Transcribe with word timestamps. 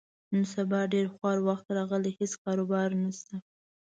نن 0.31 0.43
سبا 0.53 0.79
ډېر 0.93 1.05
خوار 1.15 1.37
وخت 1.47 1.67
راغلی، 1.77 2.11
هېڅ 2.19 2.33
کاروبار 2.43 2.89
نشته. 3.03 3.35